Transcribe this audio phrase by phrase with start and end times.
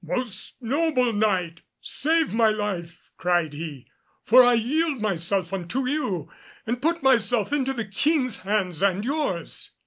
[0.03, 3.85] "Most noble Knight, save my life," cried he,
[4.23, 6.27] "for I yield myself unto you,
[6.65, 9.73] and put myself into the King's hands and yours."